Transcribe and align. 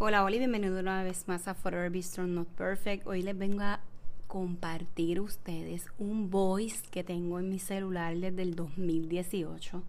Hola, 0.00 0.22
hola 0.22 0.36
y 0.36 0.38
bienvenido 0.38 0.78
una 0.78 1.02
vez 1.02 1.26
más 1.26 1.48
a 1.48 1.54
Forever 1.54 1.90
Be 1.90 2.00
Strong 2.00 2.28
Not 2.28 2.46
Perfect. 2.50 3.04
Hoy 3.04 3.20
les 3.22 3.36
vengo 3.36 3.62
a 3.62 3.80
compartir 4.28 5.20
ustedes 5.20 5.86
un 5.98 6.30
voice 6.30 6.86
que 6.88 7.02
tengo 7.02 7.40
en 7.40 7.48
mi 7.48 7.58
celular 7.58 8.16
desde 8.16 8.42
el 8.42 8.54
2018. 8.54 9.82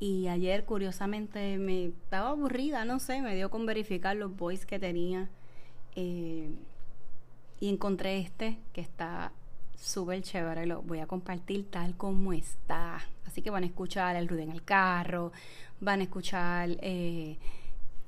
Y 0.00 0.26
ayer 0.26 0.64
curiosamente 0.64 1.56
me 1.56 1.84
estaba 1.84 2.30
aburrida, 2.30 2.84
no 2.84 2.98
sé, 2.98 3.22
me 3.22 3.36
dio 3.36 3.48
con 3.48 3.64
verificar 3.64 4.16
los 4.16 4.36
voice 4.36 4.66
que 4.66 4.80
tenía. 4.80 5.30
Eh, 5.94 6.50
y 7.60 7.68
encontré 7.68 8.18
este 8.18 8.58
que 8.72 8.80
está 8.80 9.30
súper 9.76 10.20
chévere, 10.20 10.66
lo 10.66 10.82
voy 10.82 10.98
a 10.98 11.06
compartir 11.06 11.70
tal 11.70 11.96
como 11.96 12.32
está. 12.32 13.02
Así 13.24 13.40
que 13.40 13.50
van 13.50 13.62
a 13.62 13.66
escuchar 13.66 14.16
el 14.16 14.26
ruido 14.26 14.42
en 14.42 14.50
el 14.50 14.64
carro, 14.64 15.30
van 15.78 16.00
a 16.00 16.02
escuchar... 16.02 16.70
Eh, 16.80 17.38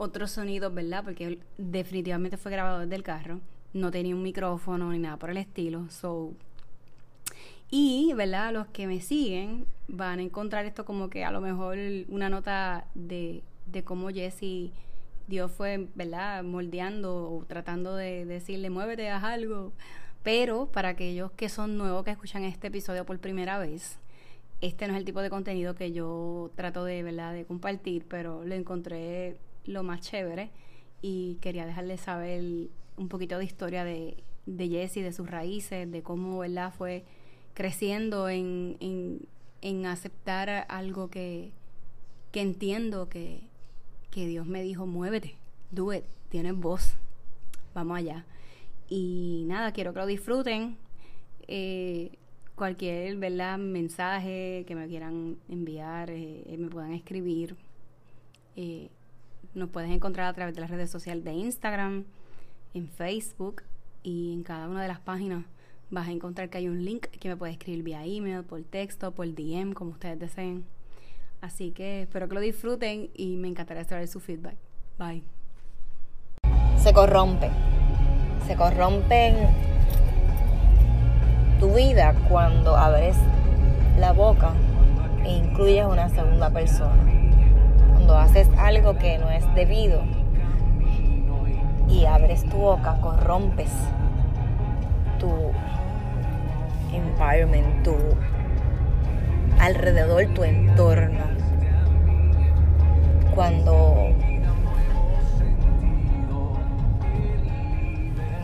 otros 0.01 0.31
sonidos, 0.31 0.73
¿verdad? 0.73 1.05
Porque 1.05 1.39
definitivamente 1.59 2.39
fue 2.39 2.51
grabado 2.51 2.81
desde 2.81 2.97
el 2.97 3.03
carro. 3.03 3.41
No 3.75 3.91
tenía 3.91 4.15
un 4.15 4.23
micrófono 4.23 4.91
ni 4.93 4.99
nada 4.99 5.19
por 5.19 5.29
el 5.29 5.37
estilo. 5.37 5.91
So. 5.91 6.33
Y, 7.71 8.15
¿verdad? 8.15 8.55
Los 8.55 8.67
que 8.69 8.87
me 8.87 9.03
siguen 9.03 9.67
van 9.89 10.19
a 10.19 10.23
encontrar 10.23 10.65
esto 10.65 10.87
como 10.87 11.11
que 11.11 11.23
a 11.23 11.31
lo 11.31 11.43
mejor 11.43 11.77
una 12.09 12.31
nota 12.31 12.87
de, 12.95 13.43
de 13.67 13.85
cómo 13.85 14.09
Jesse 14.09 14.73
Dios 15.29 15.53
fue, 15.53 15.87
¿verdad? 15.95 16.45
Moldeando 16.45 17.31
o 17.31 17.45
tratando 17.45 17.95
de 17.95 18.25
decirle, 18.25 18.71
muévete, 18.71 19.11
haz 19.11 19.23
algo. 19.23 19.75
Pero 20.23 20.67
para 20.73 20.89
aquellos 20.89 21.31
que 21.33 21.51
son 21.51 21.77
nuevos, 21.77 22.05
que 22.05 22.11
escuchan 22.13 22.45
este 22.45 22.69
episodio 22.69 23.05
por 23.05 23.19
primera 23.19 23.59
vez, 23.59 23.99
este 24.63 24.87
no 24.87 24.95
es 24.95 24.99
el 24.99 25.05
tipo 25.05 25.21
de 25.21 25.29
contenido 25.29 25.75
que 25.75 25.93
yo 25.93 26.51
trato 26.55 26.87
de, 26.87 27.03
¿verdad? 27.03 27.35
De 27.35 27.45
compartir, 27.45 28.07
pero 28.09 28.45
lo 28.47 28.55
encontré 28.55 29.37
lo 29.65 29.83
más 29.83 30.01
chévere 30.01 30.51
y 31.03 31.37
quería 31.41 31.67
dejarles 31.67 32.01
saber 32.01 32.69
un 32.97 33.09
poquito 33.09 33.39
de 33.39 33.45
historia 33.45 33.85
de, 33.85 34.23
de 34.47 34.69
Jessie, 34.69 35.03
de 35.03 35.13
sus 35.13 35.31
raíces, 35.31 35.91
de 35.91 36.03
cómo 36.03 36.39
¿verdad? 36.39 36.73
fue 36.77 37.05
creciendo 37.55 38.29
en, 38.29 38.77
en, 38.81 39.27
en 39.63 39.87
aceptar 39.87 40.67
algo 40.69 41.09
que, 41.09 41.53
que 42.33 42.41
entiendo 42.41 43.09
que, 43.09 43.41
que 44.11 44.27
Dios 44.27 44.47
me 44.47 44.63
dijo, 44.63 44.87
muévete, 44.87 45.37
do 45.71 45.93
it, 45.93 46.05
tienes 46.29 46.57
voz, 46.57 46.95
vamos 47.75 47.99
allá. 47.99 48.25
Y 48.89 49.45
nada, 49.47 49.73
quiero 49.73 49.93
que 49.93 50.01
lo 50.01 50.07
disfruten. 50.07 50.77
Eh, 51.47 52.11
cualquier 52.57 53.17
¿verdad? 53.17 53.59
mensaje 53.59 54.65
que 54.67 54.75
me 54.75 54.87
quieran 54.89 55.39
enviar, 55.49 56.11
eh, 56.11 56.57
me 56.59 56.69
puedan 56.69 56.93
escribir. 56.93 57.57
Eh, 58.57 58.91
nos 59.55 59.69
puedes 59.71 59.91
encontrar 59.91 60.27
a 60.27 60.33
través 60.33 60.55
de 60.55 60.61
las 60.61 60.71
redes 60.71 60.91
sociales 60.91 61.25
de 61.25 61.33
Instagram, 61.33 62.05
en 62.75 62.89
Facebook 62.89 63.63
y 64.03 64.33
en 64.33 64.43
cada 64.43 64.69
una 64.69 64.83
de 64.83 64.89
las 64.89 65.01
páginas 65.01 65.45
vas 65.91 66.09
a 66.09 66.13
encontrar 66.13 66.49
que 66.49 66.59
hay 66.59 66.69
un 66.69 66.85
link 66.85 67.07
que 67.07 67.29
me 67.29 67.37
puedes 67.37 67.57
escribir 67.57 67.83
vía 67.83 68.05
email, 68.05 68.45
por 68.45 68.63
texto, 68.63 69.11
por 69.13 69.27
DM, 69.27 69.73
como 69.73 69.91
ustedes 69.91 70.19
deseen. 70.19 70.65
Así 71.41 71.73
que 71.73 72.03
espero 72.03 72.29
que 72.29 72.35
lo 72.35 72.41
disfruten 72.41 73.11
y 73.15 73.37
me 73.37 73.49
encantaría 73.49 73.85
saber 73.85 74.07
su 74.07 74.21
feedback. 74.21 74.57
Bye. 74.99 75.23
Se 76.77 76.93
corrompe. 76.93 77.51
Se 78.47 78.57
corrompe 78.57 79.35
tu 81.59 81.75
vida 81.75 82.15
cuando 82.29 82.77
abres 82.77 83.17
la 83.99 84.13
boca 84.13 84.53
e 85.25 85.37
incluyes 85.37 85.87
una 85.87 86.09
segunda 86.09 86.51
persona 86.51 87.20
haces 88.15 88.49
algo 88.59 88.97
que 88.97 89.19
no 89.19 89.31
es 89.31 89.45
debido 89.55 90.03
y 91.89 92.07
abres 92.07 92.45
tu 92.45 92.57
boca, 92.57 92.99
corrompes 93.01 93.73
tu 95.19 95.53
environment, 96.93 97.83
tu 97.83 97.97
alrededor, 99.59 100.27
tu 100.35 100.45
entorno. 100.45 101.25
Cuando 103.35 104.15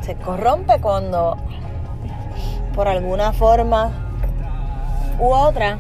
se 0.03 0.15
corrompe 0.15 0.81
cuando 0.81 1.37
por 2.75 2.87
alguna 2.87 3.32
forma 3.32 3.91
u 5.19 5.32
otra 5.32 5.79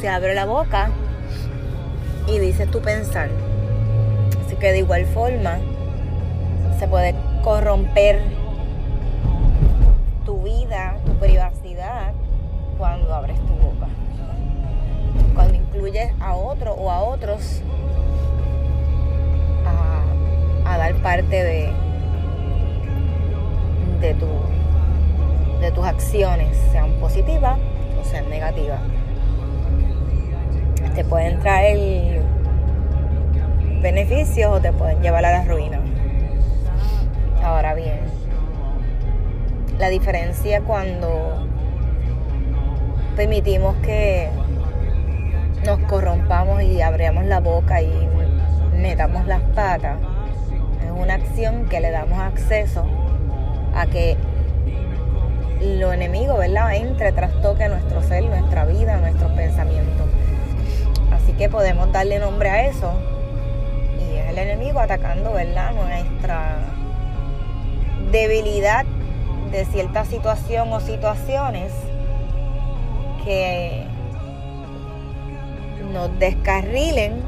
se 0.00 0.08
abre 0.08 0.34
la 0.34 0.44
boca 0.44 0.90
y 2.26 2.38
dices 2.38 2.70
tu 2.70 2.80
pensar. 2.80 3.28
Así 4.44 4.56
que 4.56 4.72
de 4.72 4.78
igual 4.78 5.06
forma 5.06 5.58
se 6.78 6.88
puede 6.88 7.14
corromper 7.42 8.20
tu 10.24 10.42
vida, 10.42 10.96
tu 11.04 11.12
privacidad 11.14 12.12
cuando 12.78 13.14
abres 13.14 13.38
tu 13.46 13.54
boca. 13.54 13.88
Cuando 15.34 15.54
incluyes 15.54 16.12
a 16.20 16.34
otro 16.34 16.74
o 16.74 16.90
a 16.90 17.00
otros 17.00 17.62
a, 20.64 20.78
dar 20.78 20.94
parte 20.96 21.42
de, 21.42 21.72
de, 24.00 24.14
tu, 24.14 24.26
de 25.60 25.70
tus 25.70 25.84
acciones, 25.84 26.56
sean 26.70 26.92
positivas 27.00 27.58
o 28.00 28.04
sean 28.04 28.28
negativas 28.28 28.80
te 30.96 31.04
pueden 31.04 31.38
traer 31.40 32.15
beneficios 33.86 34.52
o 34.52 34.60
te 34.60 34.72
pueden 34.72 35.00
llevar 35.00 35.24
a 35.24 35.30
la 35.30 35.44
ruina. 35.44 35.78
Ahora 37.44 37.72
bien, 37.74 38.00
la 39.78 39.88
diferencia 39.90 40.60
cuando 40.62 41.46
permitimos 43.14 43.76
que 43.76 44.28
nos 45.64 45.78
corrompamos 45.84 46.64
y 46.64 46.82
abramos 46.82 47.26
la 47.26 47.38
boca 47.38 47.80
y 47.80 47.92
metamos 48.76 49.24
las 49.28 49.40
patas. 49.54 49.98
Es 50.84 50.90
una 50.90 51.14
acción 51.14 51.66
que 51.66 51.78
le 51.78 51.92
damos 51.92 52.18
acceso 52.18 52.84
a 53.72 53.86
que 53.86 54.16
lo 55.60 55.92
enemigo, 55.92 56.38
¿verdad?, 56.38 56.74
entre, 56.74 57.12
trastoque 57.12 57.68
nuestro 57.68 58.02
ser, 58.02 58.24
nuestra 58.24 58.64
vida, 58.64 58.96
nuestros 58.96 59.30
pensamientos. 59.30 60.08
Así 61.12 61.34
que 61.34 61.48
podemos 61.48 61.92
darle 61.92 62.18
nombre 62.18 62.50
a 62.50 62.66
eso. 62.66 63.15
El 64.36 64.50
enemigo 64.50 64.80
atacando, 64.80 65.32
¿verdad?, 65.32 65.72
nuestra 65.72 66.58
debilidad 68.12 68.84
de 69.50 69.64
cierta 69.64 70.04
situación 70.04 70.70
o 70.74 70.80
situaciones 70.80 71.72
que 73.24 73.86
nos 75.90 76.18
descarrilen 76.18 77.22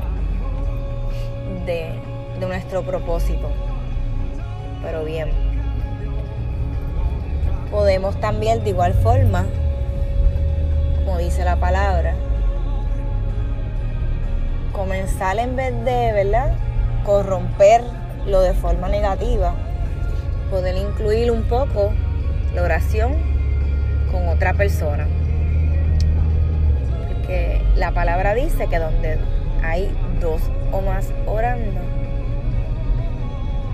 de, 1.65 1.95
de 2.39 2.47
nuestro 2.47 2.83
propósito. 2.83 3.49
Pero 4.83 5.03
bien, 5.07 5.31
podemos 7.71 8.21
también 8.21 8.63
de 8.65 8.69
igual 8.69 8.93
forma, 8.93 9.47
como 11.07 11.17
dice 11.17 11.43
la 11.43 11.57
palabra, 11.57 12.17
comenzar 14.73 15.39
en 15.39 15.57
vez 15.57 15.73
de, 15.87 16.13
¿verdad? 16.13 16.68
Corromperlo 17.09 18.43
de 18.43 18.53
forma 18.53 18.91
negativa, 18.91 19.55
poder 20.51 20.77
incluir 20.77 21.31
un 21.31 21.45
poco 21.45 21.95
la 22.55 22.63
oración 22.63 23.15
con 24.13 24.29
otra 24.29 24.53
persona. 24.53 25.07
Porque 27.09 27.63
la 27.77 27.93
palabra 27.93 28.35
dice 28.35 28.67
que 28.67 28.79
donde 28.79 29.17
hay 29.65 29.91
dos 30.21 30.43
o 30.71 30.83
más 30.83 31.11
orando, 31.25 31.81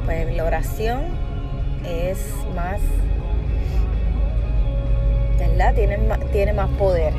pues 0.04 0.32
la 0.32 0.44
oración 0.44 1.00
es 1.84 2.32
más, 2.54 2.80
¿verdad? 5.40 5.74
Tiene, 5.74 5.98
tiene 6.30 6.52
más 6.52 6.70
poder. 6.78 7.12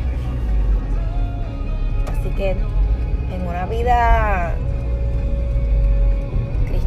Así 2.08 2.30
que 2.38 2.52
en 2.52 3.46
una 3.46 3.66
vida 3.66 4.56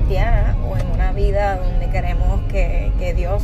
o 0.09 0.77
en 0.79 0.91
una 0.91 1.13
vida 1.13 1.57
donde 1.57 1.91
queremos 1.91 2.41
que, 2.49 2.91
que 2.99 3.13
Dios 3.13 3.43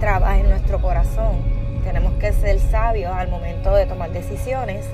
trabaje 0.00 0.40
en 0.40 0.48
nuestro 0.48 0.80
corazón, 0.80 1.42
tenemos 1.84 2.14
que 2.14 2.32
ser 2.32 2.58
sabios 2.58 3.12
al 3.14 3.28
momento 3.28 3.74
de 3.74 3.84
tomar 3.84 4.10
decisiones 4.12 4.86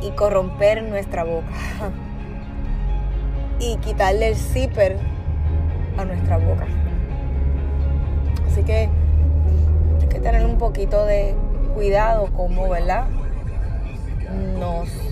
y 0.00 0.12
corromper 0.12 0.84
nuestra 0.84 1.24
boca 1.24 1.48
y 3.58 3.76
quitarle 3.78 4.28
el 4.28 4.36
zipper 4.36 4.98
a 5.98 6.04
nuestra 6.04 6.38
boca. 6.38 6.68
Así 8.46 8.62
que 8.62 8.88
hay 10.00 10.08
que 10.08 10.20
tener 10.20 10.46
un 10.46 10.58
poquito 10.58 11.06
de 11.06 11.34
cuidado 11.74 12.28
como, 12.34 12.68
¿verdad? 12.68 13.08
Nos 14.60 15.09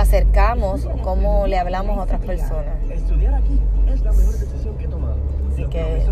acercamos 0.00 0.86
o 0.86 0.92
cómo 1.02 1.46
le 1.46 1.58
hablamos 1.58 1.98
a 1.98 2.02
otras 2.02 2.20
personas. 2.20 2.76
Así 5.52 5.64
que 5.66 6.06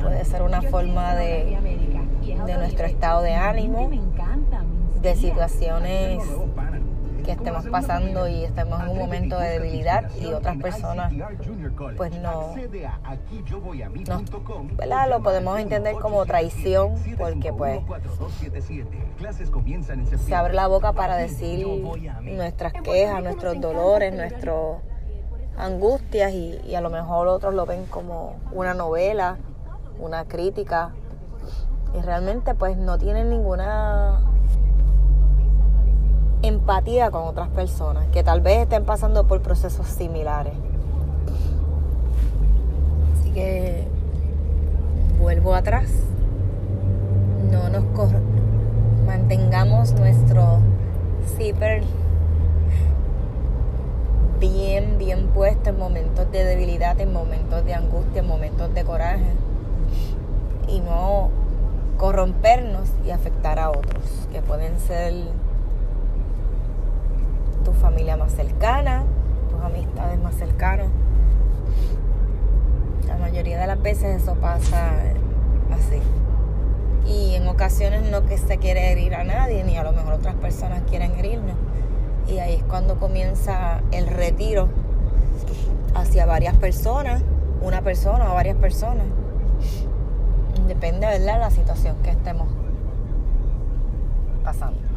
puede 0.00 0.24
ser 0.24 0.42
una 0.42 0.62
forma 0.62 1.14
de, 1.14 1.58
de 2.46 2.54
nuestro 2.56 2.86
estado 2.86 3.22
de 3.22 3.34
ánimo, 3.34 3.90
de 5.02 5.16
situaciones 5.16 6.22
que 7.28 7.32
estemos 7.32 7.66
pasando 7.66 8.26
y 8.26 8.44
estemos 8.44 8.80
en 8.80 8.88
un 8.88 8.98
momento 8.98 9.38
de 9.38 9.50
debilidad 9.50 10.10
y 10.18 10.32
otras 10.32 10.56
personas 10.56 11.12
pues 11.94 12.18
no, 12.20 12.54
no 14.88 15.06
lo 15.08 15.22
podemos 15.22 15.58
entender 15.58 15.96
como 15.96 16.24
traición 16.24 16.94
porque 17.18 17.52
pues 17.52 17.82
se 20.24 20.34
abre 20.34 20.54
la 20.54 20.68
boca 20.68 20.94
para 20.94 21.16
decir 21.16 21.66
nuestras 22.22 22.72
quejas, 22.72 23.22
nuestros 23.22 23.60
dolores, 23.60 24.14
nuestras 24.14 24.78
angustias 25.58 26.32
y, 26.32 26.58
y 26.66 26.76
a 26.76 26.80
lo 26.80 26.88
mejor 26.88 27.28
otros 27.28 27.52
lo 27.52 27.66
ven 27.66 27.84
como 27.90 28.36
una 28.52 28.72
novela, 28.72 29.36
una 29.98 30.24
crítica. 30.24 30.92
Y 31.94 32.00
realmente 32.00 32.54
pues 32.54 32.76
no 32.76 32.98
tienen 32.98 33.30
ninguna 33.30 34.20
empatía 36.68 37.10
con 37.10 37.22
otras 37.22 37.48
personas 37.48 38.08
que 38.12 38.22
tal 38.22 38.42
vez 38.42 38.58
estén 38.58 38.84
pasando 38.84 39.26
por 39.26 39.40
procesos 39.40 39.86
similares. 39.86 40.52
Así 43.18 43.30
que 43.30 43.88
vuelvo 45.18 45.54
atrás. 45.54 45.88
No 47.50 47.70
nos 47.70 47.84
mantengamos 49.06 49.94
nuestro 49.94 50.58
zipper 51.38 51.84
bien, 54.38 54.98
bien 54.98 55.28
puesto 55.28 55.70
en 55.70 55.78
momentos 55.78 56.30
de 56.30 56.44
debilidad, 56.44 57.00
en 57.00 57.14
momentos 57.14 57.64
de 57.64 57.72
angustia, 57.72 58.20
en 58.20 58.28
momentos 58.28 58.74
de 58.74 58.84
coraje. 58.84 59.32
Y 60.68 60.80
no 60.80 61.30
corrompernos 61.96 62.90
y 63.06 63.10
afectar 63.10 63.58
a 63.58 63.70
otros, 63.70 64.28
que 64.30 64.42
pueden 64.42 64.78
ser 64.78 65.14
familia 67.78 68.16
más 68.16 68.32
cercana, 68.32 69.04
tus 69.50 69.60
amistades 69.60 70.20
más 70.20 70.34
cercanas. 70.34 70.88
La 73.06 73.16
mayoría 73.16 73.58
de 73.58 73.66
las 73.66 73.80
veces 73.80 74.22
eso 74.22 74.34
pasa 74.34 74.92
así. 75.72 76.00
Y 77.06 77.34
en 77.34 77.48
ocasiones 77.48 78.10
no 78.10 78.26
que 78.26 78.36
se 78.36 78.58
quiere 78.58 78.92
herir 78.92 79.14
a 79.14 79.24
nadie, 79.24 79.64
ni 79.64 79.76
a 79.76 79.82
lo 79.82 79.92
mejor 79.92 80.14
otras 80.14 80.34
personas 80.34 80.82
quieren 80.88 81.12
herirnos. 81.14 81.56
Y 82.28 82.38
ahí 82.38 82.56
es 82.56 82.62
cuando 82.64 82.98
comienza 82.98 83.80
el 83.92 84.06
retiro 84.06 84.68
hacia 85.94 86.26
varias 86.26 86.56
personas, 86.56 87.22
una 87.62 87.80
persona 87.80 88.30
o 88.30 88.34
varias 88.34 88.56
personas. 88.56 89.06
Depende, 90.66 91.06
¿verdad?, 91.06 91.34
de 91.34 91.38
la 91.38 91.50
situación 91.50 91.96
que 92.02 92.10
estemos 92.10 92.48
pasando. 94.44 94.87